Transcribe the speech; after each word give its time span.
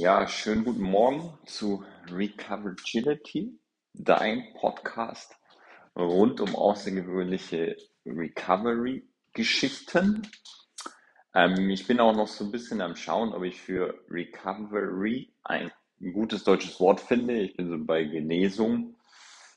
Ja, 0.00 0.26
schönen 0.26 0.64
guten 0.64 0.80
Morgen 0.80 1.38
zu 1.44 1.84
Recoveragility, 2.10 3.60
dein 3.92 4.54
Podcast 4.54 5.36
rund 5.94 6.40
um 6.40 6.56
außergewöhnliche 6.56 7.76
Recovery-Geschichten. 8.06 10.26
Ähm, 11.34 11.68
ich 11.68 11.86
bin 11.86 12.00
auch 12.00 12.16
noch 12.16 12.28
so 12.28 12.46
ein 12.46 12.50
bisschen 12.50 12.80
am 12.80 12.96
Schauen, 12.96 13.34
ob 13.34 13.42
ich 13.42 13.60
für 13.60 14.02
Recovery 14.08 15.34
ein 15.44 15.70
gutes 16.14 16.44
deutsches 16.44 16.80
Wort 16.80 17.00
finde. 17.00 17.38
Ich 17.38 17.58
bin 17.58 17.68
so 17.68 17.76
bei 17.76 18.04
Genesung, 18.04 18.96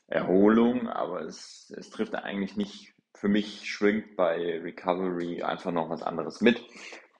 Erholung, 0.08 0.90
aber 0.90 1.22
es, 1.22 1.72
es 1.74 1.88
trifft 1.88 2.14
eigentlich 2.16 2.54
nicht, 2.54 2.92
für 3.14 3.28
mich 3.28 3.70
schwingt 3.70 4.14
bei 4.14 4.60
Recovery 4.60 5.42
einfach 5.42 5.72
noch 5.72 5.88
was 5.88 6.02
anderes 6.02 6.42
mit. 6.42 6.62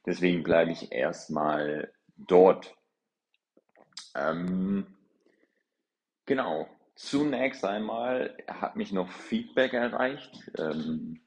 Deswegen 0.05 0.43
bleibe 0.43 0.73
ich 0.73 0.93
erstmal 0.93 1.91
dort. 2.19 2.77
Ähm, 4.15 4.87
genau. 6.27 6.69
Zunächst 6.97 7.65
einmal 7.65 8.37
hat 8.47 8.77
mich 8.77 8.93
noch 8.93 9.11
Feedback 9.11 9.73
erreicht. 9.73 10.51
Ähm, 10.57 11.21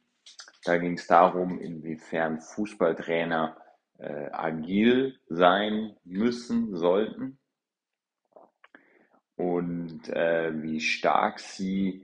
da 0.63 0.77
ging 0.77 0.93
es 0.93 1.07
darum, 1.07 1.59
inwiefern 1.59 2.39
Fußballtrainer 2.39 3.57
äh, 3.97 4.29
agil 4.31 5.19
sein 5.27 5.95
müssen, 6.05 6.75
sollten 6.77 7.37
und 9.37 10.09
äh, 10.09 10.51
wie 10.61 10.81
stark 10.81 11.39
sie 11.39 12.03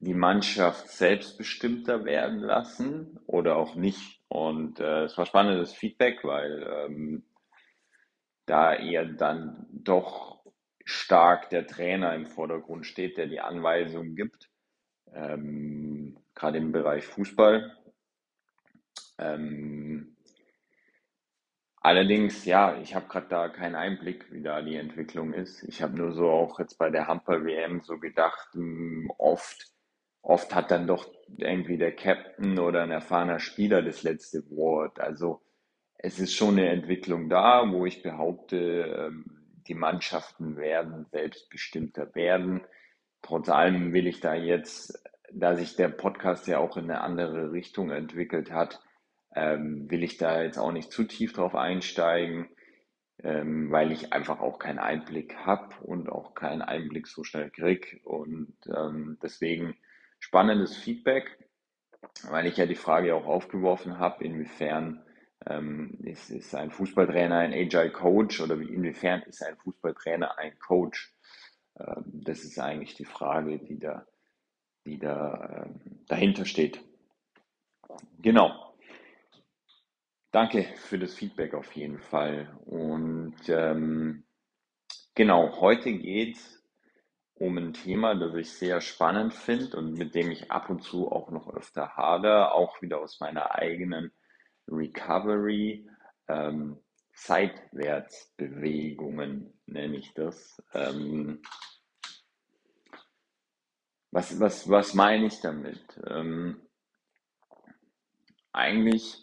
die 0.00 0.14
Mannschaft 0.14 0.88
selbstbestimmter 0.88 2.04
werden 2.04 2.40
lassen 2.40 3.20
oder 3.26 3.56
auch 3.56 3.76
nicht. 3.76 4.20
Und 4.28 4.80
äh, 4.80 5.04
es 5.04 5.16
war 5.16 5.26
spannendes 5.26 5.72
Feedback, 5.72 6.24
weil 6.24 6.66
ähm, 6.86 7.22
da 8.50 8.74
eher 8.74 9.04
dann 9.04 9.66
doch 9.70 10.44
stark 10.84 11.50
der 11.50 11.66
Trainer 11.66 12.14
im 12.14 12.26
Vordergrund 12.26 12.84
steht, 12.84 13.16
der 13.16 13.28
die 13.28 13.40
Anweisungen 13.40 14.16
gibt, 14.16 14.50
ähm, 15.14 16.18
gerade 16.34 16.58
im 16.58 16.72
Bereich 16.72 17.06
Fußball. 17.06 17.76
Ähm, 19.18 20.16
allerdings, 21.80 22.44
ja, 22.44 22.76
ich 22.80 22.94
habe 22.96 23.06
gerade 23.06 23.28
da 23.28 23.48
keinen 23.48 23.76
Einblick, 23.76 24.32
wie 24.32 24.42
da 24.42 24.62
die 24.62 24.76
Entwicklung 24.76 25.32
ist. 25.32 25.62
Ich 25.64 25.80
habe 25.80 25.96
nur 25.96 26.12
so 26.12 26.28
auch 26.28 26.58
jetzt 26.58 26.76
bei 26.76 26.90
der 26.90 27.06
Handball-WM 27.06 27.82
so 27.82 27.98
gedacht, 27.98 28.48
mh, 28.54 28.62
hm, 28.62 29.12
oft, 29.18 29.72
oft 30.22 30.52
hat 30.54 30.72
dann 30.72 30.88
doch 30.88 31.08
irgendwie 31.36 31.78
der 31.78 31.94
Captain 31.94 32.58
oder 32.58 32.82
ein 32.82 32.90
erfahrener 32.90 33.38
Spieler 33.38 33.82
das 33.82 34.02
letzte 34.02 34.42
Wort. 34.50 34.98
Also 34.98 35.40
es 36.02 36.18
ist 36.18 36.34
schon 36.34 36.58
eine 36.58 36.70
Entwicklung 36.70 37.28
da, 37.28 37.70
wo 37.70 37.84
ich 37.84 38.02
behaupte, 38.02 38.56
ähm, 38.56 39.24
die 39.68 39.74
Mannschaften 39.74 40.56
werden 40.56 41.06
selbstbestimmter 41.10 42.14
werden. 42.14 42.62
Trotz 43.22 43.50
allem 43.50 43.92
will 43.92 44.06
ich 44.06 44.20
da 44.20 44.34
jetzt, 44.34 44.98
da 45.32 45.54
sich 45.54 45.76
der 45.76 45.88
Podcast 45.88 46.46
ja 46.46 46.58
auch 46.58 46.76
in 46.76 46.84
eine 46.84 47.02
andere 47.02 47.52
Richtung 47.52 47.90
entwickelt 47.90 48.50
hat, 48.50 48.80
ähm, 49.34 49.90
will 49.90 50.02
ich 50.02 50.16
da 50.16 50.42
jetzt 50.42 50.58
auch 50.58 50.72
nicht 50.72 50.90
zu 50.90 51.04
tief 51.04 51.34
drauf 51.34 51.54
einsteigen, 51.54 52.48
ähm, 53.22 53.70
weil 53.70 53.92
ich 53.92 54.14
einfach 54.14 54.40
auch 54.40 54.58
keinen 54.58 54.78
Einblick 54.78 55.36
habe 55.36 55.76
und 55.82 56.08
auch 56.08 56.34
keinen 56.34 56.62
Einblick 56.62 57.06
so 57.06 57.24
schnell 57.24 57.50
krieg. 57.50 58.00
Und 58.04 58.56
deswegen 59.22 59.76
spannendes 60.18 60.76
Feedback, 60.76 61.38
weil 62.30 62.46
ich 62.46 62.56
ja 62.56 62.64
die 62.64 62.74
Frage 62.74 63.14
auch 63.14 63.26
aufgeworfen 63.26 63.98
habe, 63.98 64.24
inwiefern 64.24 65.04
ähm, 65.46 65.98
ist, 66.02 66.30
ist 66.30 66.54
ein 66.54 66.70
Fußballtrainer 66.70 67.38
ein 67.38 67.52
Agile 67.52 67.90
Coach 67.90 68.40
oder 68.40 68.58
wie, 68.60 68.72
inwiefern 68.72 69.22
ist 69.22 69.42
ein 69.42 69.56
Fußballtrainer 69.56 70.38
ein 70.38 70.58
Coach? 70.58 71.14
Ähm, 71.78 72.04
das 72.06 72.44
ist 72.44 72.58
eigentlich 72.58 72.94
die 72.94 73.04
Frage, 73.04 73.58
die 73.58 73.78
da, 73.78 74.06
die 74.84 74.98
da 74.98 75.64
ähm, 75.66 76.04
dahinter 76.06 76.44
steht. 76.44 76.80
Genau. 78.20 78.74
Danke 80.30 80.62
für 80.76 80.98
das 80.98 81.14
Feedback 81.14 81.54
auf 81.54 81.72
jeden 81.72 81.98
Fall. 81.98 82.56
Und 82.66 83.36
ähm, 83.48 84.24
genau, 85.14 85.60
heute 85.60 85.92
geht 85.92 86.36
es 86.36 86.62
um 87.34 87.56
ein 87.56 87.72
Thema, 87.72 88.14
das 88.14 88.34
ich 88.34 88.52
sehr 88.52 88.80
spannend 88.80 89.32
finde 89.32 89.76
und 89.76 89.94
mit 89.94 90.14
dem 90.14 90.30
ich 90.30 90.50
ab 90.52 90.70
und 90.70 90.82
zu 90.82 91.10
auch 91.10 91.30
noch 91.30 91.52
öfter 91.52 91.96
hadere, 91.96 92.52
auch 92.52 92.80
wieder 92.82 93.00
aus 93.00 93.18
meiner 93.18 93.54
eigenen 93.54 94.12
Recovery, 94.70 95.88
ähm, 96.28 96.78
Seitwärtsbewegungen 97.12 99.52
nenne 99.66 99.98
ich 99.98 100.14
das. 100.14 100.62
Ähm, 100.72 101.42
was, 104.10 104.40
was, 104.40 104.68
was 104.68 104.94
meine 104.94 105.26
ich 105.26 105.40
damit? 105.40 105.80
Ähm, 106.06 106.60
eigentlich 108.52 109.16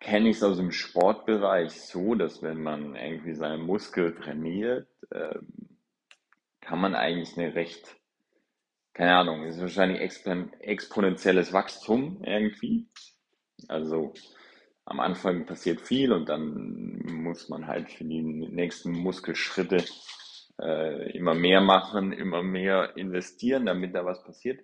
kenne 0.00 0.28
ich 0.28 0.36
es 0.36 0.42
aus 0.42 0.56
dem 0.56 0.72
Sportbereich 0.72 1.80
so, 1.80 2.14
dass 2.14 2.42
wenn 2.42 2.62
man 2.62 2.96
irgendwie 2.96 3.34
seinen 3.34 3.62
Muskel 3.62 4.14
trainiert, 4.14 4.88
ähm, 5.12 5.78
kann 6.60 6.80
man 6.80 6.94
eigentlich 6.94 7.38
eine 7.38 7.54
recht 7.54 7.96
keine 8.94 9.16
Ahnung, 9.16 9.44
ist 9.44 9.60
wahrscheinlich 9.60 10.00
expon 10.00 10.52
exponentielles 10.60 11.52
Wachstum 11.52 12.22
irgendwie. 12.24 12.88
Also 13.68 14.12
am 14.84 15.00
Anfang 15.00 15.46
passiert 15.46 15.80
viel 15.80 16.12
und 16.12 16.28
dann 16.28 17.00
muss 17.04 17.48
man 17.48 17.66
halt 17.66 17.90
für 17.90 18.04
die 18.04 18.22
nächsten 18.22 18.92
Muskelschritte 18.92 19.84
äh, 20.60 21.16
immer 21.16 21.34
mehr 21.34 21.60
machen, 21.60 22.12
immer 22.12 22.42
mehr 22.42 22.96
investieren, 22.96 23.66
damit 23.66 23.94
da 23.94 24.04
was 24.04 24.22
passiert. 24.22 24.60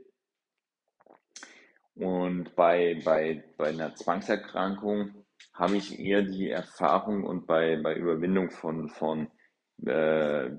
Und 1.94 2.54
bei, 2.54 3.00
bei, 3.04 3.44
bei 3.56 3.68
einer 3.68 3.94
Zwangserkrankung 3.94 5.24
habe 5.52 5.76
ich 5.76 5.98
eher 5.98 6.22
die 6.22 6.50
Erfahrung 6.50 7.24
und 7.24 7.46
bei, 7.46 7.76
bei 7.82 7.94
Überwindung 7.94 8.50
von, 8.50 8.88
von 8.88 9.28
äh, 9.84 10.50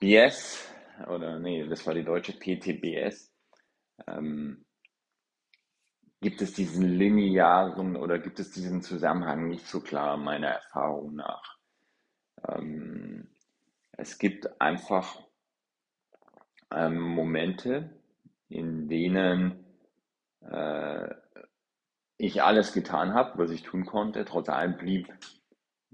PTBS, 0.00 0.65
oder 1.08 1.38
nee, 1.38 1.66
das 1.66 1.86
war 1.86 1.94
die 1.94 2.04
deutsche 2.04 2.32
PTBS, 2.32 3.32
ähm, 4.06 4.64
gibt 6.20 6.42
es 6.42 6.54
diesen 6.54 6.88
linearen 6.88 7.96
oder 7.96 8.18
gibt 8.18 8.40
es 8.40 8.50
diesen 8.50 8.82
Zusammenhang 8.82 9.48
nicht 9.48 9.66
so 9.66 9.80
klar 9.80 10.16
meiner 10.16 10.48
Erfahrung 10.48 11.14
nach. 11.14 11.58
Ähm, 12.48 13.28
es 13.92 14.18
gibt 14.18 14.60
einfach 14.60 15.22
ähm, 16.72 16.98
Momente, 16.98 17.90
in 18.48 18.88
denen 18.88 19.64
äh, 20.40 21.14
ich 22.18 22.42
alles 22.42 22.72
getan 22.72 23.14
habe, 23.14 23.38
was 23.38 23.50
ich 23.50 23.62
tun 23.62 23.84
konnte, 23.84 24.24
trotz 24.24 24.48
allem 24.48 24.76
blieb 24.76 25.12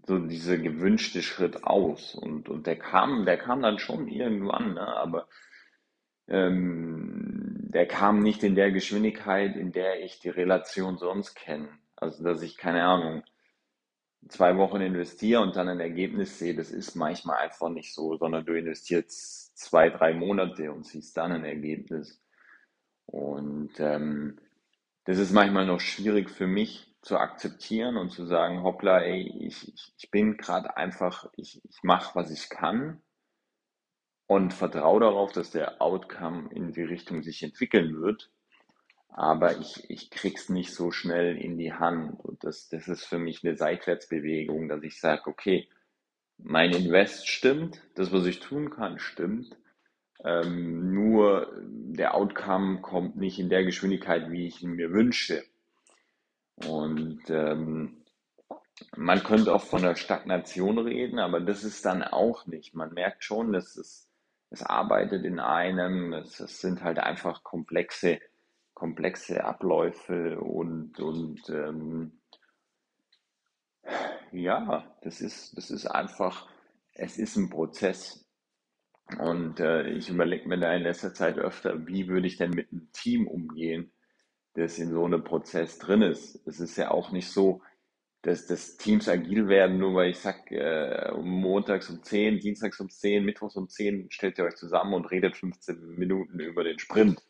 so 0.07 0.19
dieser 0.19 0.59
gewünschte 0.59 1.23
Schritt 1.23 1.65
aus. 1.65 2.15
Und, 2.15 2.49
und 2.49 2.67
der 2.67 2.77
kam, 2.77 3.25
der 3.25 3.39
kam 3.39 3.63
dann 3.63 3.79
schon 3.79 4.09
irgendwann, 4.09 4.75
ne? 4.75 4.87
aber 4.87 5.29
ähm, 6.29 7.69
der 7.73 7.87
kam 7.87 8.21
nicht 8.21 8.43
in 8.43 8.55
der 8.55 8.73
Geschwindigkeit, 8.73 9.57
in 9.57 9.73
der 9.73 10.03
ich 10.03 10.19
die 10.21 10.31
Relation 10.31 10.99
sonst 10.99 11.35
kenne. 11.35 11.69
Also 11.97 12.25
dass 12.25 12.43
ich, 12.43 12.57
keine 12.57 12.85
Ahnung, 12.85 13.23
zwei 14.29 14.57
Wochen 14.57 14.81
investiere 14.81 15.41
und 15.41 15.57
dann 15.57 15.69
ein 15.69 15.81
Ergebnis 15.81 16.39
sehe, 16.39 16.55
das 16.55 16.71
ist 16.71 16.95
manchmal 16.95 17.39
einfach 17.39 17.69
nicht 17.69 17.95
so, 17.95 18.17
sondern 18.17 18.45
du 18.45 18.55
investierst 18.55 19.57
zwei, 19.57 19.91
drei 19.91 20.15
Monate 20.15 20.73
und 20.73 20.87
siehst 20.87 21.17
dann 21.17 21.33
ein 21.33 21.45
Ergebnis. 21.45 22.21
Und 23.07 23.79
ähm, 23.79 24.39
das 25.05 25.19
ist 25.19 25.33
manchmal 25.33 25.67
noch 25.67 25.81
schwierig 25.81 26.31
für 26.31 26.47
mich, 26.47 26.92
zu 27.03 27.19
akzeptieren 27.19 27.97
und 27.97 28.11
zu 28.11 28.27
sagen, 28.27 28.63
hoppla, 28.63 29.01
ey, 29.01 29.23
ich, 29.47 29.69
ich, 29.75 29.93
ich 29.99 30.11
bin 30.11 30.37
gerade 30.37 30.77
einfach, 30.77 31.27
ich, 31.37 31.61
ich 31.69 31.83
mache, 31.83 32.15
was 32.15 32.31
ich 32.31 32.49
kann 32.49 33.03
und 34.27 34.55
vertraue 34.55 35.01
darauf, 35.01 35.33
dass 35.33 35.51
der 35.51 35.83
Outcome 35.83 36.49
in 36.53 36.73
die 36.73 36.83
Richtung 36.83 37.23
sich 37.23 37.43
entwickeln 37.43 38.01
wird. 38.01 38.31
Aber 39.09 39.59
ich, 39.59 39.91
ich 39.91 40.11
krieg's 40.11 40.49
nicht 40.49 40.73
so 40.73 40.91
schnell 40.91 41.37
in 41.37 41.59
die 41.59 41.75
Hand. 41.75 42.19
Und 42.21 42.43
das, 42.45 42.69
das 42.69 42.89
ist 42.89 43.05
für 43.05 43.19
mich 43.19 43.45
eine 43.45 43.57
Seitwärtsbewegung, 43.57 44.69
dass 44.69 44.83
ich 44.85 44.99
sage, 44.99 45.27
okay, 45.27 45.69
mein 46.39 46.73
Invest 46.73 47.29
stimmt, 47.29 47.83
das, 47.95 48.11
was 48.11 48.25
ich 48.25 48.41
tun 48.41 48.71
kann, 48.71 48.99
stimmt. 48.99 49.55
Ähm, 50.25 50.95
nur 50.95 51.53
der 51.61 52.15
Outcome 52.15 52.81
kommt 52.81 53.17
nicht 53.17 53.39
in 53.39 53.51
der 53.51 53.65
Geschwindigkeit, 53.65 54.31
wie 54.31 54.47
ich 54.47 54.63
ihn 54.63 54.73
mir 54.73 54.93
wünsche. 54.93 55.45
Und 56.57 57.23
ähm, 57.31 58.05
man 58.97 59.23
könnte 59.23 59.55
auch 59.55 59.63
von 59.65 59.83
der 59.83 59.97
Stagnation 59.97 60.79
reden, 60.79 61.19
aber 61.19 61.41
das 61.41 61.65
ist 61.65 61.85
dann 61.85 62.03
auch 62.03 62.47
nicht. 62.47 62.75
Man 62.75 62.93
merkt 62.95 63.25
schon, 63.25 63.53
dass 63.53 63.77
es, 63.77 64.11
es 64.51 64.63
arbeitet 64.63 65.25
in 65.25 65.41
einem, 65.41 66.13
es, 66.13 66.41
es 66.41 66.61
sind 66.61 66.83
halt 66.83 66.99
einfach 66.99 67.43
komplexe, 67.45 68.21
komplexe 68.75 69.45
Abläufe 69.45 70.41
und, 70.41 70.99
und 71.01 71.49
ähm, 71.51 72.21
Ja, 74.33 74.85
das 75.03 75.21
ist, 75.21 75.57
das 75.57 75.71
ist 75.71 75.87
einfach, 75.87 76.49
es 76.95 77.19
ist 77.19 77.37
ein 77.37 77.51
Prozess. 77.51 78.27
Und 79.19 79.61
äh, 79.61 79.89
ich 79.91 80.09
überlege 80.09 80.49
mir 80.49 80.59
da 80.59 80.73
in 80.75 80.83
letzter 80.83 81.13
Zeit 81.15 81.39
öfter, 81.39 81.87
wie 81.87 82.09
würde 82.09 82.27
ich 82.27 82.39
denn 82.39 82.51
mit 82.51 82.73
einem 82.73 82.91
Team 82.93 83.27
umgehen, 83.29 83.93
das 84.55 84.79
in 84.79 84.91
so 84.93 85.05
einem 85.05 85.25
Prozess 85.25 85.79
drin 85.79 86.03
ist. 86.03 86.47
Es 86.47 86.61
ist 86.61 86.77
ja 86.77 86.91
auch 86.91 87.11
nicht 87.13 87.31
so, 87.31 87.63
dass, 88.23 88.47
dass 88.47 88.77
Teams 88.77 89.09
agil 89.09 89.49
werden, 89.49 89.79
nur 89.79 89.95
weil 89.95 90.11
ich 90.11 90.19
sag, 90.21 90.51
äh, 90.53 91.11
montags 91.23 91.91
um 91.91 92.03
10, 92.03 92.39
dienstags 92.41 92.81
um 92.81 92.89
10, 92.91 93.25
mittwochs 93.25 93.57
um 93.57 93.69
10 93.69 94.11
stellt 94.11 94.39
ihr 94.39 94.45
euch 94.45 94.57
zusammen 94.57 94.95
und 94.95 95.07
redet 95.11 95.37
15 95.37 95.97
Minuten 95.97 96.39
über 96.41 96.65
den 96.65 96.79
Sprint. 96.79 97.23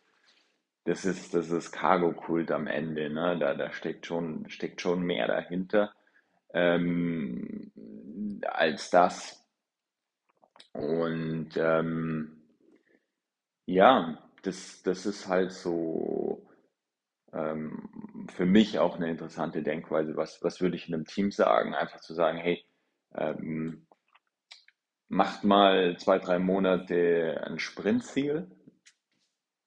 Das 0.85 1.05
ist, 1.05 1.35
das 1.35 1.51
ist 1.51 1.73
Cargo-Kult 1.73 2.51
am 2.51 2.67
Ende, 2.67 3.09
ne? 3.11 3.39
Da, 3.39 3.55
da 3.55 3.73
steckt 3.73 4.07
schon, 4.07 4.49
steckt 4.51 4.81
schon 4.81 5.03
mehr 5.03 5.29
dahinter, 5.29 5.93
ähm, 6.55 7.73
als 8.43 8.91
das. 8.91 9.45
Und 10.73 11.51
ähm, 11.57 12.43
ja, 13.67 14.19
das, 14.43 14.83
das 14.83 15.07
ist 15.07 15.29
halt 15.29 15.53
so 15.53 16.47
ähm, 17.33 18.27
für 18.29 18.47
mich 18.47 18.79
auch 18.79 18.97
eine 18.97 19.11
interessante 19.11 19.63
Denkweise. 19.63 20.17
Was, 20.17 20.43
was 20.43 20.61
würde 20.61 20.77
ich 20.77 20.89
in 20.89 20.95
einem 20.95 21.07
Team 21.07 21.31
sagen? 21.31 21.75
Einfach 21.75 22.01
zu 22.01 22.15
sagen, 22.15 22.39
hey, 22.39 22.65
ähm, 23.15 23.87
macht 25.09 25.45
mal 25.45 25.97
zwei, 25.99 26.19
drei 26.19 26.39
Monate 26.39 27.43
ein 27.47 27.59
Sprintziel, 27.59 28.51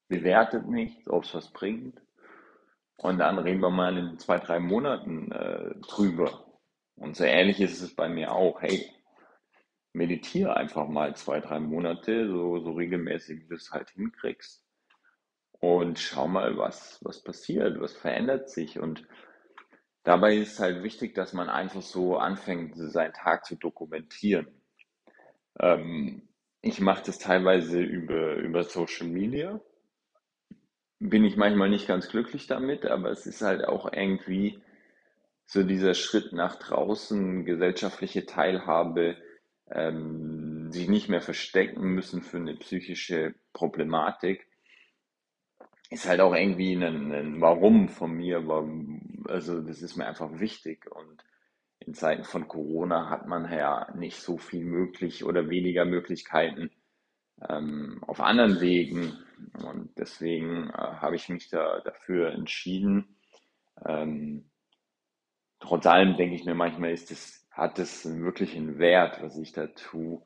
bewertet 0.08 0.66
nicht, 0.66 1.08
ob 1.08 1.24
es 1.24 1.34
was 1.34 1.52
bringt. 1.52 2.00
Und 2.96 3.18
dann 3.18 3.38
reden 3.38 3.60
wir 3.60 3.70
mal 3.70 3.96
in 3.96 4.18
zwei, 4.18 4.38
drei 4.38 4.58
Monaten 4.58 5.30
äh, 5.30 5.74
drüber. 5.80 6.46
Und 6.96 7.16
so 7.16 7.24
ähnlich 7.24 7.60
ist 7.60 7.80
es 7.82 7.94
bei 7.94 8.08
mir 8.08 8.32
auch. 8.32 8.62
Hey, 8.62 8.90
meditiere 9.92 10.56
einfach 10.56 10.88
mal 10.88 11.14
zwei, 11.14 11.40
drei 11.40 11.60
Monate, 11.60 12.28
so, 12.28 12.58
so 12.60 12.72
regelmäßig, 12.72 13.42
wie 13.42 13.48
du 13.48 13.54
es 13.54 13.70
halt 13.70 13.90
hinkriegst. 13.90 14.65
Und 15.60 15.98
schau 15.98 16.28
mal, 16.28 16.56
was, 16.58 16.98
was 17.02 17.22
passiert, 17.22 17.80
was 17.80 17.92
verändert 17.92 18.50
sich. 18.50 18.78
Und 18.78 19.06
dabei 20.04 20.36
ist 20.36 20.60
halt 20.60 20.82
wichtig, 20.82 21.14
dass 21.14 21.32
man 21.32 21.48
einfach 21.48 21.82
so 21.82 22.16
anfängt, 22.16 22.74
seinen 22.76 23.12
Tag 23.12 23.44
zu 23.44 23.56
dokumentieren. 23.56 24.46
Ähm, 25.58 26.28
ich 26.60 26.80
mache 26.80 27.04
das 27.06 27.18
teilweise 27.18 27.80
über, 27.80 28.34
über 28.36 28.64
Social 28.64 29.06
Media. 29.06 29.60
Bin 30.98 31.24
ich 31.24 31.36
manchmal 31.36 31.68
nicht 31.68 31.86
ganz 31.86 32.08
glücklich 32.08 32.46
damit, 32.46 32.86
aber 32.86 33.10
es 33.10 33.26
ist 33.26 33.42
halt 33.42 33.64
auch 33.64 33.92
irgendwie 33.92 34.60
so 35.46 35.62
dieser 35.62 35.94
Schritt 35.94 36.32
nach 36.32 36.56
draußen, 36.56 37.44
gesellschaftliche 37.44 38.26
Teilhabe, 38.26 39.16
ähm, 39.70 40.72
sich 40.72 40.88
nicht 40.88 41.08
mehr 41.08 41.20
verstecken 41.22 41.82
müssen 41.94 42.22
für 42.22 42.38
eine 42.38 42.56
psychische 42.56 43.34
Problematik, 43.52 44.45
ist 45.90 46.08
halt 46.08 46.20
auch 46.20 46.34
irgendwie 46.34 46.74
ein, 46.74 47.12
ein 47.12 47.40
Warum 47.40 47.88
von 47.88 48.12
mir. 48.12 48.46
Warum, 48.46 49.24
also 49.28 49.60
das 49.60 49.82
ist 49.82 49.96
mir 49.96 50.06
einfach 50.06 50.40
wichtig. 50.40 50.90
Und 50.90 51.22
in 51.78 51.94
Zeiten 51.94 52.24
von 52.24 52.48
Corona 52.48 53.10
hat 53.10 53.26
man 53.26 53.50
ja 53.50 53.92
nicht 53.94 54.20
so 54.20 54.38
viel 54.38 54.64
möglich 54.64 55.24
oder 55.24 55.48
weniger 55.48 55.84
Möglichkeiten 55.84 56.70
ähm, 57.48 58.02
auf 58.06 58.20
anderen 58.20 58.60
Wegen. 58.60 59.12
Und 59.64 59.90
deswegen 59.98 60.70
äh, 60.70 60.72
habe 60.72 61.16
ich 61.16 61.28
mich 61.28 61.48
da 61.48 61.80
dafür 61.80 62.32
entschieden. 62.32 63.16
Ähm, 63.84 64.50
trotz 65.60 65.86
allem 65.86 66.16
denke 66.16 66.34
ich 66.34 66.44
mir 66.44 66.54
manchmal, 66.54 66.92
ist 66.92 67.10
es, 67.10 67.46
hat 67.50 67.78
es 67.78 68.04
wirklich 68.18 68.56
einen 68.56 68.78
Wert, 68.78 69.22
was 69.22 69.36
ich 69.38 69.52
da 69.52 69.66
tue. 69.68 70.22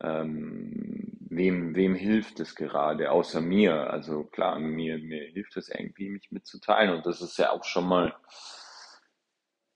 Ähm, 0.00 1.13
wem, 1.36 1.74
wem 1.74 1.94
hilft 1.94 2.40
es 2.40 2.54
gerade, 2.54 3.10
außer 3.10 3.40
mir? 3.40 3.90
Also 3.90 4.24
klar, 4.24 4.58
mir, 4.58 4.98
mir 4.98 5.24
hilft 5.28 5.56
es 5.56 5.68
irgendwie, 5.68 6.10
mich 6.10 6.30
mitzuteilen 6.30 6.94
und 6.94 7.06
das 7.06 7.20
ist 7.20 7.38
ja 7.38 7.50
auch 7.50 7.64
schon 7.64 7.88
mal 7.88 8.14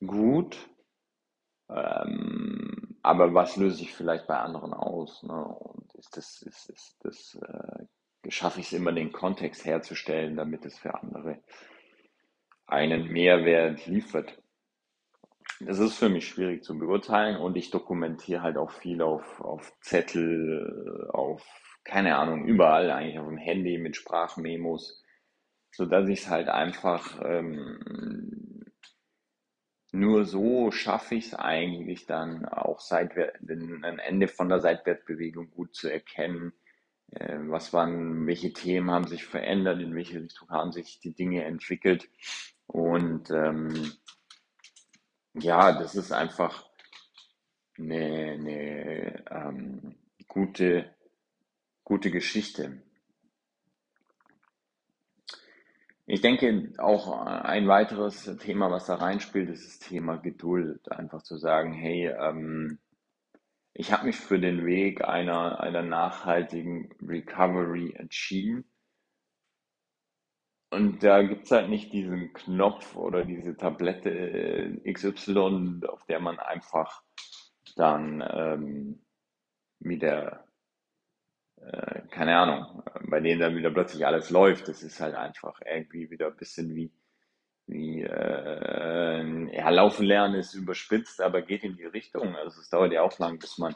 gut. 0.04 0.56
Ähm, 1.68 2.98
aber 3.02 3.34
was 3.34 3.56
löse 3.56 3.82
ich 3.82 3.94
vielleicht 3.94 4.26
bei 4.26 4.38
anderen 4.38 4.72
aus? 4.72 5.22
Ne? 5.22 5.44
Und 5.44 5.94
ist 5.94 6.16
das, 6.16 6.42
ist, 6.42 6.70
ist 6.70 6.96
das, 7.00 7.38
äh, 7.42 8.30
schaffe 8.30 8.60
ich 8.60 8.66
es 8.66 8.72
immer, 8.72 8.92
den 8.92 9.12
Kontext 9.12 9.64
herzustellen, 9.64 10.36
damit 10.36 10.64
es 10.64 10.78
für 10.78 10.94
andere 10.94 11.42
einen 12.66 13.08
Mehrwert 13.08 13.86
liefert? 13.86 14.42
Es 15.66 15.78
ist 15.78 15.94
für 15.94 16.08
mich 16.08 16.28
schwierig 16.28 16.62
zu 16.62 16.78
beurteilen 16.78 17.36
und 17.36 17.56
ich 17.56 17.70
dokumentiere 17.70 18.42
halt 18.42 18.56
auch 18.56 18.70
viel 18.70 19.02
auf, 19.02 19.40
auf 19.40 19.72
Zettel, 19.80 21.08
auf, 21.12 21.44
keine 21.84 22.16
Ahnung, 22.16 22.46
überall 22.46 22.90
eigentlich 22.90 23.18
auf 23.18 23.26
dem 23.26 23.38
Handy 23.38 23.78
mit 23.78 23.96
Sprachmemos, 23.96 25.02
sodass 25.72 26.08
ich 26.08 26.20
es 26.20 26.28
halt 26.28 26.48
einfach 26.48 27.20
ähm, 27.24 28.64
nur 29.90 30.26
so 30.26 30.70
schaffe 30.70 31.16
ich 31.16 31.28
es 31.28 31.34
eigentlich 31.34 32.06
dann 32.06 32.44
auch 32.44 32.80
seitwär, 32.80 33.32
ein 33.40 33.98
Ende 33.98 34.28
von 34.28 34.48
der 34.48 34.60
Seitwärtsbewegung 34.60 35.50
gut 35.50 35.74
zu 35.74 35.88
erkennen. 35.88 36.52
Äh, 37.10 37.38
was 37.46 37.72
waren, 37.72 38.26
welche 38.26 38.52
Themen 38.52 38.90
haben 38.90 39.06
sich 39.06 39.24
verändert, 39.24 39.80
in 39.80 39.94
welche 39.94 40.22
Richtung 40.22 40.50
haben 40.50 40.72
sich 40.72 41.00
die 41.00 41.14
Dinge 41.14 41.44
entwickelt 41.44 42.08
und 42.66 43.30
ähm, 43.30 43.92
ja, 45.42 45.72
das 45.78 45.94
ist 45.94 46.12
einfach 46.12 46.68
eine, 47.78 48.32
eine 48.32 49.24
ähm, 49.30 49.96
gute, 50.26 50.94
gute 51.84 52.10
Geschichte. 52.10 52.82
Ich 56.06 56.22
denke, 56.22 56.72
auch 56.78 57.20
ein 57.26 57.68
weiteres 57.68 58.24
Thema, 58.38 58.70
was 58.70 58.86
da 58.86 58.94
reinspielt, 58.94 59.50
ist 59.50 59.66
das 59.66 59.78
Thema 59.78 60.16
Geduld. 60.16 60.90
Einfach 60.90 61.22
zu 61.22 61.36
sagen, 61.36 61.74
hey, 61.74 62.06
ähm, 62.08 62.78
ich 63.74 63.92
habe 63.92 64.06
mich 64.06 64.16
für 64.16 64.40
den 64.40 64.64
Weg 64.64 65.04
einer, 65.04 65.60
einer 65.60 65.82
nachhaltigen 65.82 66.90
Recovery 67.02 67.92
entschieden 67.94 68.64
und 70.70 71.02
da 71.02 71.22
gibt's 71.22 71.50
halt 71.50 71.70
nicht 71.70 71.92
diesen 71.92 72.32
Knopf 72.34 72.94
oder 72.96 73.24
diese 73.24 73.56
Tablette 73.56 74.10
äh, 74.10 74.92
XY, 74.92 75.80
auf 75.88 76.04
der 76.06 76.20
man 76.20 76.38
einfach 76.38 77.02
dann 77.76 78.22
ähm, 78.30 79.00
wieder, 79.78 80.44
äh, 81.56 82.02
keine 82.10 82.36
Ahnung, 82.36 82.82
bei 83.08 83.20
denen 83.20 83.40
dann 83.40 83.56
wieder 83.56 83.70
plötzlich 83.70 84.04
alles 84.06 84.28
läuft. 84.30 84.68
Das 84.68 84.82
ist 84.82 85.00
halt 85.00 85.14
einfach 85.14 85.60
irgendwie 85.64 86.10
wieder 86.10 86.26
ein 86.26 86.36
bisschen 86.36 86.74
wie, 86.74 86.92
wie 87.66 88.02
äh, 88.02 89.56
ja, 89.56 89.70
laufen 89.70 90.04
lernen 90.04 90.34
ist 90.34 90.54
überspitzt, 90.54 91.22
aber 91.22 91.40
geht 91.40 91.64
in 91.64 91.76
die 91.76 91.86
Richtung. 91.86 92.36
Also 92.36 92.60
es 92.60 92.68
dauert 92.68 92.92
ja 92.92 93.02
auch 93.02 93.18
lang, 93.18 93.38
bis 93.38 93.56
man, 93.56 93.74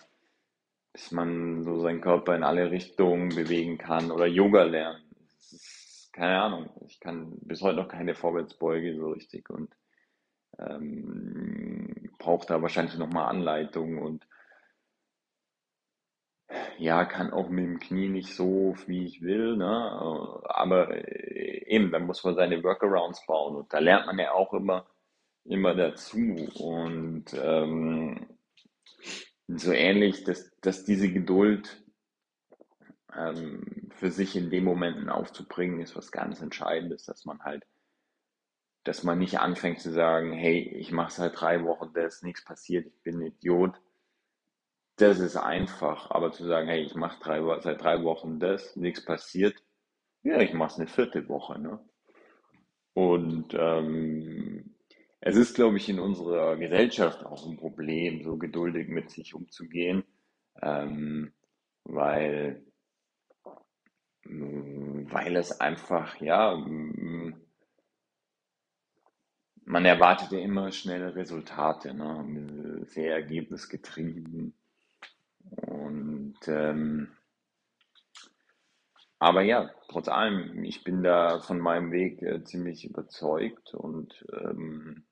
bis 0.93 1.11
man 1.11 1.65
so 1.65 1.81
seinen 1.81 2.03
Körper 2.03 2.37
in 2.37 2.45
alle 2.45 2.71
Richtungen 2.71 3.31
bewegen 3.31 3.79
kann 3.79 4.11
oder 4.11 4.27
Yoga 4.27 4.65
lernen. 4.65 5.03
Keine 6.13 6.43
Ahnung, 6.43 6.71
ich 6.87 7.01
kann 7.01 7.39
bis 7.41 7.63
heute 7.63 7.77
noch 7.77 7.89
keine 7.89 8.15
Vorwärtsbeuge 8.15 8.97
so 8.97 9.11
richtig 9.11 9.49
und 9.49 9.75
ähm, 10.59 12.11
brauche 12.19 12.47
da 12.47 12.61
wahrscheinlich 12.61 12.97
nochmal 12.99 13.29
Anleitung 13.29 13.99
und 13.99 14.27
ja, 16.79 17.05
kann 17.05 17.33
auch 17.33 17.49
mit 17.49 17.65
dem 17.65 17.79
Knie 17.81 18.09
nicht 18.09 18.35
so, 18.35 18.75
wie 18.87 19.07
ich 19.07 19.23
will, 19.23 19.57
ne? 19.57 20.43
Aber 20.45 20.91
äh, 20.91 21.65
eben, 21.67 21.91
dann 21.91 22.07
muss 22.07 22.25
man 22.25 22.35
seine 22.35 22.63
Workarounds 22.63 23.25
bauen 23.27 23.57
und 23.57 23.73
da 23.73 23.79
lernt 23.79 24.07
man 24.07 24.19
ja 24.19 24.33
auch 24.33 24.53
immer, 24.53 24.87
immer 25.45 25.75
dazu 25.75 26.19
und 26.59 27.25
ähm, 27.35 28.27
so 29.49 29.73
ähnlich, 29.73 30.25
dass, 30.25 30.51
dass 30.61 30.85
diese 30.85 31.11
Geduld 31.11 31.82
ähm, 33.17 33.91
für 33.95 34.11
sich 34.11 34.37
in 34.37 34.51
den 34.51 34.65
Momenten 34.65 35.09
aufzubringen, 35.09 35.81
ist 35.81 35.97
was 35.97 36.13
ganz 36.13 36.41
Entscheidendes, 36.41 37.05
dass 37.05 37.25
man 37.25 37.43
halt, 37.43 37.65
dass 38.85 39.03
man 39.05 39.19
nicht 39.19 39.39
anfängt 39.39 39.81
zu 39.81 39.93
sagen, 39.93 40.33
hey, 40.33 40.61
ich 40.61 40.93
mache 40.93 41.13
seit 41.13 41.41
drei 41.41 41.65
Wochen 41.65 41.93
das, 41.95 42.23
nichts 42.23 42.45
passiert, 42.45 42.87
ich 42.87 43.03
bin 43.03 43.19
ein 43.21 43.27
Idiot. 43.27 43.81
Das 44.97 45.19
ist 45.21 45.37
einfach, 45.37 46.11
aber 46.11 46.33
zu 46.33 46.45
sagen, 46.45 46.69
hey, 46.69 46.83
ich 46.83 46.95
mache 46.95 47.21
drei, 47.21 47.61
seit 47.61 47.83
drei 47.83 48.03
Wochen 48.05 48.39
das, 48.41 48.77
nichts 48.77 49.05
passiert, 49.05 49.57
ja, 50.23 50.41
ich 50.41 50.53
mache 50.53 50.73
es 50.73 50.79
eine 50.79 50.89
vierte 50.89 51.29
Woche, 51.29 51.59
ne? 51.59 51.81
Und 52.95 53.55
ähm, 53.55 54.75
es 55.21 55.37
ist, 55.37 55.55
glaube 55.55 55.79
ich, 55.79 55.89
in 55.89 55.99
unserer 55.99 56.57
Gesellschaft 56.57 57.25
auch 57.25 57.47
ein 57.47 57.57
Problem, 57.57 58.23
so 58.23 58.37
geduldig 58.37 58.89
mit 58.89 59.11
sich 59.11 59.35
umzugehen, 59.35 60.05
ähm, 60.61 61.33
weil 61.85 62.65
weil 64.25 65.37
es 65.37 65.61
einfach, 65.61 66.21
ja, 66.21 66.57
man 69.65 69.85
erwartet 69.85 70.33
ja 70.33 70.39
immer 70.39 70.73
schnelle 70.73 71.15
Resultate, 71.15 71.95
ne? 71.95 72.85
Sehr 72.87 73.15
ergebnisgetrieben. 73.15 74.55
Und 75.51 76.37
ähm, 76.47 77.09
aber 79.19 79.43
ja, 79.43 79.71
trotz 79.89 80.09
allem, 80.09 80.65
ich 80.65 80.83
bin 80.83 81.05
da 81.05 81.39
von 81.39 81.61
meinem 81.61 81.93
Weg 81.93 82.21
äh, 82.23 82.43
ziemlich 82.43 82.85
überzeugt 82.85 83.73
und 83.73 84.27
ähm, 84.33 85.07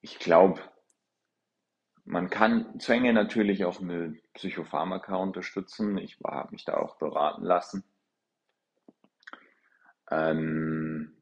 ich 0.00 0.18
glaube, 0.18 0.62
man 2.06 2.30
kann 2.30 2.78
Zwänge 2.78 3.12
natürlich 3.12 3.64
auch 3.64 3.80
mit 3.80 4.22
Psychopharmaka 4.34 5.16
unterstützen. 5.16 5.98
Ich 5.98 6.18
habe 6.24 6.52
mich 6.52 6.64
da 6.64 6.76
auch 6.76 6.96
beraten 6.98 7.44
lassen. 7.44 7.84
Ähm, 10.10 11.16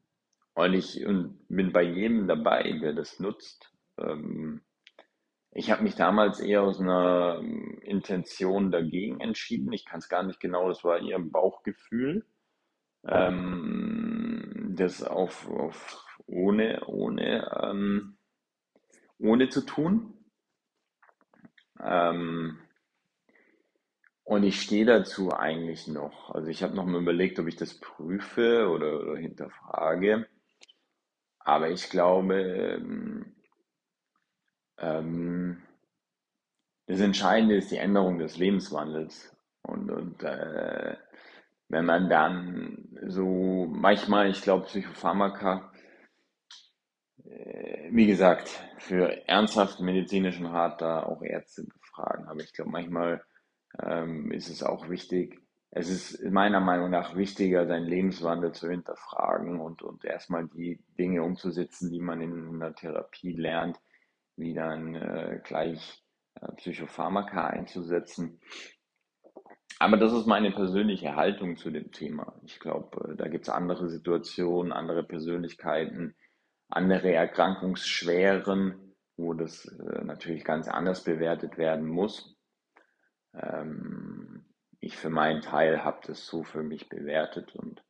und 0.53 0.73
ich 0.73 1.05
und 1.05 1.39
bin 1.49 1.73
bei 1.73 1.81
jedem 1.81 2.27
dabei, 2.27 2.71
der 2.81 2.93
das 2.93 3.19
nutzt. 3.19 3.71
Ähm, 3.97 4.61
ich 5.51 5.71
habe 5.71 5.83
mich 5.83 5.95
damals 5.95 6.39
eher 6.39 6.61
aus 6.61 6.79
einer 6.79 7.39
ähm, 7.41 7.79
Intention 7.81 8.71
dagegen 8.71 9.19
entschieden. 9.21 9.73
Ich 9.73 9.85
kann 9.85 9.99
es 9.99 10.09
gar 10.09 10.21
nicht 10.21 10.39
genau, 10.39 10.67
das 10.69 10.83
war 10.83 10.99
eher 10.99 11.17
ein 11.17 11.31
Bauchgefühl. 11.31 12.25
Ähm, 13.07 14.73
das 14.75 15.03
auf, 15.03 15.49
auf 15.49 16.05
ohne, 16.27 16.85
ohne, 16.85 17.49
ähm, 17.63 18.17
ohne 19.17 19.49
zu 19.49 19.65
tun. 19.65 20.14
Ähm, 21.83 22.57
und 24.23 24.43
ich 24.43 24.61
stehe 24.61 24.85
dazu 24.85 25.31
eigentlich 25.33 25.87
noch. 25.87 26.33
Also 26.33 26.47
ich 26.49 26.63
habe 26.63 26.75
noch 26.75 26.85
mal 26.85 27.01
überlegt, 27.01 27.39
ob 27.39 27.47
ich 27.47 27.55
das 27.55 27.79
prüfe 27.79 28.69
oder, 28.69 28.99
oder 28.99 29.17
hinterfrage. 29.17 30.27
Aber 31.39 31.69
ich 31.69 31.89
glaube, 31.89 32.35
ähm, 32.41 33.35
ähm, 34.79 35.61
das 36.87 36.99
Entscheidende 36.99 37.55
ist 37.55 37.71
die 37.71 37.77
Änderung 37.77 38.17
des 38.17 38.37
Lebenswandels. 38.37 39.35
Und, 39.61 39.91
und 39.91 40.23
äh, 40.23 40.97
wenn 41.69 41.85
man 41.85 42.09
dann 42.09 42.97
so 43.07 43.67
manchmal, 43.69 44.29
ich 44.29 44.41
glaube, 44.41 44.65
Psychopharmaka, 44.65 45.71
wie 47.91 48.07
gesagt, 48.07 48.49
für 48.77 49.27
ernsthaften 49.27 49.85
medizinischen 49.85 50.45
Rat 50.45 50.81
da 50.81 51.03
auch 51.03 51.21
Ärzte 51.21 51.63
befragen. 51.63 52.27
Aber 52.27 52.41
ich 52.41 52.53
glaube, 52.53 52.71
manchmal 52.71 53.23
ähm, 53.81 54.31
ist 54.31 54.49
es 54.49 54.63
auch 54.63 54.89
wichtig, 54.89 55.41
es 55.77 55.89
ist 55.89 56.23
meiner 56.23 56.61
Meinung 56.61 56.89
nach 56.89 57.17
wichtiger, 57.17 57.67
seinen 57.67 57.85
Lebenswandel 57.85 58.53
zu 58.53 58.69
hinterfragen 58.69 59.59
und, 59.59 59.81
und 59.81 60.05
erstmal 60.05 60.47
die 60.47 60.79
Dinge 60.97 61.21
umzusetzen, 61.21 61.91
die 61.91 61.99
man 61.99 62.21
in 62.21 62.55
einer 62.55 62.73
Therapie 62.73 63.33
lernt, 63.33 63.77
wie 64.37 64.53
dann 64.53 64.95
äh, 64.95 65.41
gleich 65.43 66.01
äh, 66.35 66.49
Psychopharmaka 66.53 67.47
einzusetzen. 67.47 68.39
Aber 69.77 69.97
das 69.97 70.13
ist 70.13 70.27
meine 70.27 70.51
persönliche 70.51 71.17
Haltung 71.17 71.57
zu 71.57 71.69
dem 71.69 71.91
Thema. 71.91 72.39
Ich 72.45 72.59
glaube, 72.61 73.11
äh, 73.11 73.15
da 73.17 73.27
gibt 73.27 73.43
es 73.43 73.49
andere 73.49 73.89
Situationen, 73.89 74.71
andere 74.71 75.03
Persönlichkeiten, 75.03 76.15
andere 76.75 77.13
Erkrankungsschweren, 77.13 78.93
wo 79.17 79.33
das 79.33 79.65
äh, 79.65 80.03
natürlich 80.03 80.43
ganz 80.43 80.67
anders 80.67 81.03
bewertet 81.03 81.57
werden 81.57 81.87
muss. 81.87 82.35
Ähm, 83.33 84.45
ich 84.79 84.97
für 84.97 85.09
meinen 85.09 85.41
Teil 85.41 85.83
habe 85.83 86.01
das 86.05 86.25
so 86.27 86.43
für 86.43 86.63
mich 86.63 86.89
bewertet 86.89 87.55
und 87.55 87.83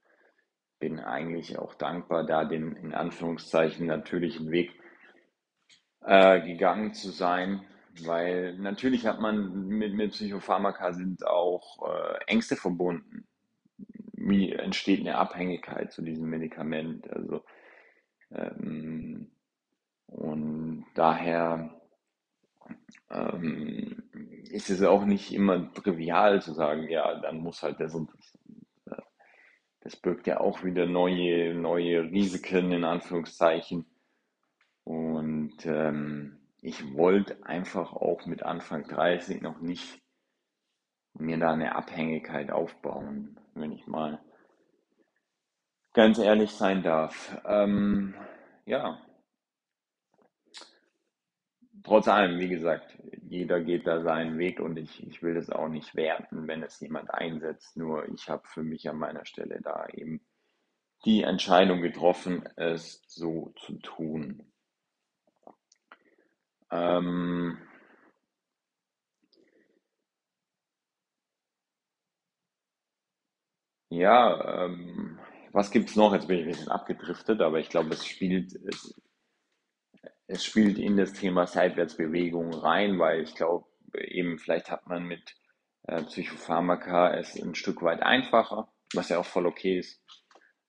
bin 0.79 0.99
eigentlich 0.99 1.57
auch 1.57 1.73
dankbar, 1.73 2.25
da 2.25 2.45
den 2.45 2.73
in 2.75 2.93
Anführungszeichen 2.93 3.87
natürlichen 3.87 4.51
Weg 4.51 4.71
äh, 6.01 6.41
gegangen 6.41 6.93
zu 6.93 7.09
sein, 7.09 7.65
weil 8.03 8.55
natürlich 8.57 9.07
hat 9.07 9.19
man 9.19 9.67
mit, 9.67 9.93
mit 9.95 10.11
Psychopharmaka 10.11 10.93
sind 10.93 11.25
auch 11.25 11.89
äh, 11.89 12.17
Ängste 12.27 12.55
verbunden. 12.55 13.25
Wie 14.13 14.51
entsteht 14.51 14.99
eine 14.99 15.17
Abhängigkeit 15.17 15.91
zu 15.91 16.01
diesem 16.01 16.29
Medikament? 16.29 17.09
Also 17.11 17.43
ähm, 18.31 19.31
und 20.07 20.85
daher 20.93 21.69
ähm, 23.09 24.03
ist 24.49 24.69
es 24.69 24.81
auch 24.83 25.05
nicht 25.05 25.33
immer 25.33 25.71
trivial 25.73 26.41
zu 26.41 26.53
sagen, 26.53 26.89
ja, 26.89 27.19
dann 27.19 27.39
muss 27.39 27.63
halt 27.63 27.79
das 27.79 27.93
und 27.93 28.09
das. 28.13 28.37
Das 29.81 29.95
birgt 29.95 30.25
ja 30.25 30.39
auch 30.39 30.63
wieder 30.63 30.87
neue, 30.87 31.53
neue 31.53 32.09
Risiken 32.09 32.71
in 32.71 32.83
Anführungszeichen. 32.83 33.85
Und 34.83 35.63
ähm, 35.67 36.39
ich 36.59 36.95
wollte 36.95 37.45
einfach 37.45 37.93
auch 37.93 38.25
mit 38.25 38.41
Anfang 38.41 38.87
30 38.87 39.43
noch 39.43 39.61
nicht 39.61 40.01
mir 41.13 41.37
da 41.37 41.53
eine 41.53 41.75
Abhängigkeit 41.75 42.51
aufbauen, 42.51 43.39
wenn 43.53 43.71
ich 43.71 43.85
mal 43.85 44.24
ganz 45.95 46.19
ehrlich 46.19 46.51
sein 46.51 46.83
darf. 46.83 47.41
Ähm, 47.45 48.13
ja, 48.65 48.99
trotz 51.83 52.07
allem, 52.07 52.39
wie 52.39 52.49
gesagt, 52.49 52.97
jeder 53.29 53.61
geht 53.61 53.87
da 53.87 54.01
seinen 54.01 54.37
Weg 54.37 54.59
und 54.59 54.77
ich, 54.77 55.07
ich 55.07 55.23
will 55.23 55.35
das 55.35 55.49
auch 55.49 55.69
nicht 55.69 55.95
werten, 55.95 56.47
wenn 56.47 56.63
es 56.63 56.79
jemand 56.79 57.13
einsetzt. 57.13 57.77
Nur 57.77 58.07
ich 58.09 58.29
habe 58.29 58.43
für 58.47 58.63
mich 58.63 58.89
an 58.89 58.97
meiner 58.97 59.25
Stelle 59.25 59.61
da 59.61 59.87
eben 59.93 60.21
die 61.05 61.23
Entscheidung 61.23 61.81
getroffen, 61.81 62.47
es 62.57 63.03
so 63.07 63.53
zu 63.57 63.77
tun. 63.79 64.43
Ähm, 66.71 67.57
ja, 73.89 74.65
ähm, 74.65 75.14
was 75.55 75.71
gibt's 75.71 75.95
noch? 75.95 76.13
Jetzt 76.13 76.27
bin 76.27 76.39
ich 76.39 76.43
ein 76.43 76.51
bisschen 76.51 76.67
abgedriftet, 76.67 77.39
aber 77.39 77.59
ich 77.59 77.69
glaube, 77.69 77.93
es 77.93 78.05
spielt, 78.05 78.53
es, 78.67 78.93
es 80.27 80.43
spielt 80.43 80.77
in 80.77 80.97
das 80.97 81.13
Thema 81.13 81.47
Seitwärtsbewegung 81.47 82.53
rein, 82.53 82.99
weil 82.99 83.21
ich 83.21 83.35
glaube, 83.35 83.65
eben 83.93 84.37
vielleicht 84.37 84.69
hat 84.69 84.85
man 84.87 85.05
mit 85.05 85.33
äh, 85.83 86.03
Psychopharmaka 86.03 87.13
es 87.13 87.41
ein 87.41 87.55
Stück 87.55 87.83
weit 87.83 88.03
einfacher, 88.03 88.67
was 88.93 89.07
ja 89.07 89.17
auch 89.17 89.25
voll 89.25 89.45
okay 89.45 89.79
ist, 89.79 90.03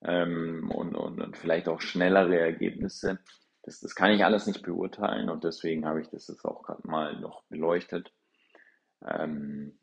ähm, 0.03 0.71
und, 0.73 0.95
und, 0.95 1.21
und 1.21 1.37
vielleicht 1.37 1.67
auch 1.67 1.81
schnellere 1.81 2.39
Ergebnisse. 2.39 3.19
Das, 3.65 3.81
das 3.81 3.97
kann 3.97 4.13
ich 4.13 4.25
alles 4.25 4.47
nicht 4.47 4.63
beurteilen 4.63 5.31
und 5.31 5.43
deswegen 5.43 5.85
habe 5.85 6.01
ich 6.01 6.09
das 6.11 6.29
jetzt 6.29 6.45
auch 6.45 6.63
gerade 6.63 6.87
mal 6.87 7.19
noch 7.19 7.43
beleuchtet. 7.49 8.13
Ähm, 9.05 9.81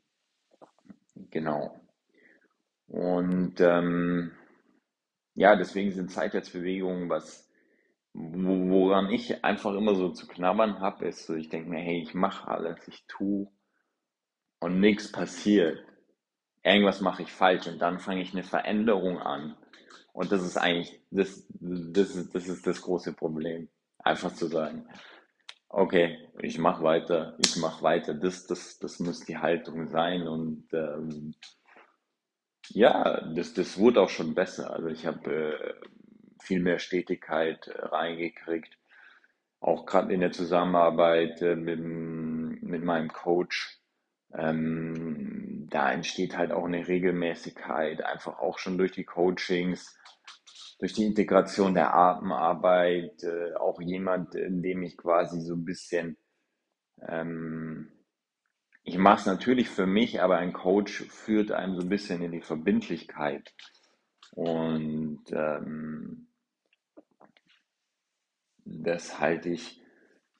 genau. 1.14 1.78
Und 2.86 3.60
ähm, 3.60 4.32
ja, 5.34 5.56
deswegen 5.56 5.92
sind 5.92 6.10
Seitwärtsbewegungen 6.10 7.08
was 7.08 7.48
wo- 8.14 8.70
Woran 8.70 9.10
ich 9.10 9.44
einfach 9.44 9.74
immer 9.74 9.94
so 9.94 10.10
zu 10.10 10.26
knabbern 10.28 10.80
habe, 10.80 11.06
ist 11.08 11.26
so, 11.26 11.34
ich 11.34 11.48
denke 11.50 11.70
mir, 11.70 11.80
hey, 11.80 12.02
ich 12.02 12.14
mache 12.14 12.48
alles, 12.48 12.88
ich 12.88 13.04
tue 13.08 13.48
und 14.60 14.80
nichts 14.80 15.10
passiert. 15.12 15.78
Irgendwas 16.62 17.00
mache 17.00 17.22
ich 17.22 17.32
falsch 17.32 17.66
und 17.68 17.80
dann 17.80 18.00
fange 18.00 18.22
ich 18.22 18.32
eine 18.32 18.42
Veränderung 18.44 19.18
an. 19.18 19.56
Und 20.12 20.32
das 20.32 20.42
ist 20.42 20.56
eigentlich, 20.56 21.00
das, 21.10 21.46
das 21.50 22.14
ist, 22.16 22.34
das 22.34 22.48
ist 22.48 22.66
das 22.66 22.82
große 22.82 23.14
Problem. 23.14 23.68
Einfach 23.98 24.34
zu 24.34 24.46
sagen, 24.48 24.86
okay, 25.68 26.18
ich 26.42 26.58
mache 26.58 26.82
weiter, 26.84 27.36
ich 27.44 27.56
mache 27.56 27.82
weiter. 27.82 28.14
Das, 28.14 28.46
das, 28.46 28.78
das 28.78 29.00
muss 29.00 29.20
die 29.20 29.38
Haltung 29.38 29.88
sein. 29.88 30.28
Und 30.28 30.68
ähm, 30.72 31.34
ja, 32.70 33.20
das, 33.34 33.54
das 33.54 33.78
wurde 33.78 34.00
auch 34.00 34.08
schon 34.08 34.34
besser. 34.34 34.72
Also 34.72 34.88
ich 34.88 35.06
habe 35.06 35.30
äh, 35.32 35.74
viel 36.42 36.60
mehr 36.60 36.78
Stetigkeit 36.78 37.68
äh, 37.68 37.86
reingekriegt. 37.86 38.78
Auch 39.60 39.86
gerade 39.86 40.12
in 40.12 40.20
der 40.20 40.32
Zusammenarbeit 40.32 41.40
äh, 41.42 41.56
mit, 41.56 41.80
mit 41.80 42.84
meinem 42.84 43.12
Coach. 43.12 43.78
Ähm, 44.34 45.68
da 45.70 45.92
entsteht 45.92 46.36
halt 46.36 46.52
auch 46.52 46.64
eine 46.64 46.86
Regelmäßigkeit, 46.86 48.02
einfach 48.04 48.38
auch 48.38 48.58
schon 48.58 48.78
durch 48.78 48.92
die 48.92 49.04
Coachings, 49.04 49.96
durch 50.80 50.92
die 50.92 51.06
Integration 51.06 51.74
der 51.74 51.94
Atemarbeit, 51.94 53.22
äh, 53.22 53.54
auch 53.54 53.80
jemand, 53.80 54.34
in 54.34 54.62
dem 54.62 54.82
ich 54.82 54.96
quasi 54.96 55.40
so 55.40 55.54
ein 55.54 55.64
bisschen, 55.64 56.16
ähm, 57.08 57.92
ich 58.84 58.98
mache 58.98 59.20
es 59.20 59.26
natürlich 59.26 59.68
für 59.70 59.86
mich, 59.86 60.22
aber 60.22 60.36
ein 60.38 60.52
Coach 60.52 61.04
führt 61.08 61.52
einem 61.52 61.74
so 61.76 61.82
ein 61.82 61.88
bisschen 61.88 62.22
in 62.22 62.32
die 62.32 62.42
Verbindlichkeit. 62.42 63.54
Und 64.32 65.24
ähm, 65.32 66.28
das 68.64 69.18
halte 69.20 69.48
ich 69.50 69.80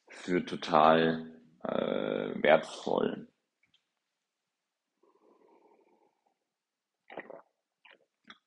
für 0.09 0.45
total 0.45 1.31
äh, 1.63 2.43
wertvoll. 2.43 3.29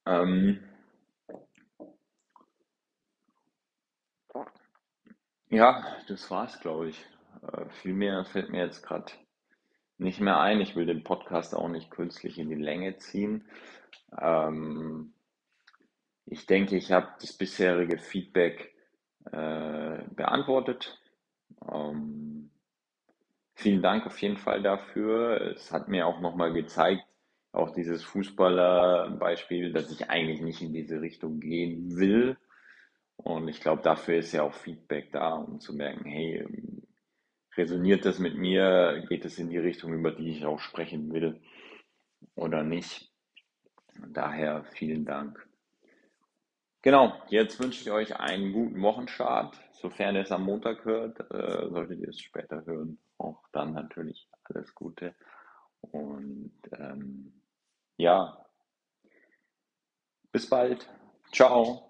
Ähm, 0.06 0.60
Ja, 5.50 5.98
das 6.08 6.30
war's, 6.32 6.60
glaube 6.60 6.89
ich. 6.89 7.06
Äh, 7.42 7.70
viel 7.82 7.94
mehr 7.94 8.24
fällt 8.25 8.50
mir 8.50 8.66
jetzt 8.66 8.84
gerade 8.84 9.12
nicht 9.98 10.20
mehr 10.20 10.39
ein. 10.39 10.62
Ich 10.62 10.75
will 10.75 10.86
den 10.86 11.04
Podcast 11.04 11.56
auch 11.56 11.70
nicht 11.70 11.92
künstlich 11.92 12.38
in 12.38 12.50
die 12.50 12.56
Länge 12.56 12.98
ziehen. 12.98 13.46
Ähm, 14.20 15.13
ich 16.25 16.46
denke, 16.46 16.75
ich 16.75 16.92
habe 16.92 17.08
das 17.22 17.34
bisherige 17.34 17.98
Feedback 17.98 18.74
äh, 19.32 20.04
beantwortet. 20.16 21.00
Ähm, 21.72 22.50
vielen 23.56 23.82
Dank 23.82 24.06
auf 24.06 24.22
jeden 24.22 24.38
Fall 24.38 24.62
dafür. 24.62 25.42
Es 25.56 25.72
hat 25.72 25.88
mir 25.88 26.06
auch 26.06 26.20
nochmal 26.20 26.54
gezeigt, 26.54 27.04
auch 27.51 27.74
dieses 27.74 28.04
Fußballer-Beispiel, 28.04 29.74
dass 29.74 29.92
ich 29.92 30.10
eigentlich 30.10 30.42
nicht 30.42 30.62
in 30.62 30.74
diese 30.74 31.01
Richtung 31.01 31.39
gehen 31.39 31.98
will. 31.98 32.38
Und 33.16 33.48
ich 33.48 33.62
glaube, 33.62 33.82
dafür 33.82 34.18
ist 34.18 34.32
ja 34.32 34.44
auch 34.44 34.54
Feedback 34.54 35.12
da, 35.12 35.34
um 35.34 35.60
zu 35.60 35.74
merken, 35.74 36.06
hey, 36.06 36.46
resoniert 37.57 38.05
das 38.05 38.19
mit 38.19 38.35
mir? 38.35 39.03
Geht 39.09 39.25
es 39.25 39.39
in 39.39 39.49
die 39.49 39.57
Richtung, 39.57 39.93
über 39.93 40.11
die 40.11 40.29
ich 40.29 40.45
auch 40.45 40.59
sprechen 40.59 41.11
will 41.11 41.41
oder 42.35 42.63
nicht? 42.63 43.11
Daher 44.09 44.63
vielen 44.73 45.05
Dank. 45.05 45.47
Genau, 46.81 47.13
jetzt 47.29 47.59
wünsche 47.59 47.81
ich 47.81 47.91
euch 47.91 48.15
einen 48.19 48.53
guten 48.53 48.81
Wochenstart. 48.81 49.59
Sofern 49.73 50.15
ihr 50.15 50.21
es 50.21 50.31
am 50.31 50.43
Montag 50.43 50.85
hört, 50.85 51.19
äh, 51.31 51.69
solltet 51.69 51.99
ihr 51.99 52.09
es 52.09 52.21
später 52.21 52.65
hören. 52.65 52.97
Auch 53.17 53.43
dann 53.51 53.73
natürlich 53.73 54.29
alles 54.43 54.73
Gute. 54.73 55.13
Und 55.81 56.53
ähm, 56.77 57.33
ja, 57.97 58.45
bis 60.31 60.47
bald. 60.47 60.87
Ciao. 61.31 61.87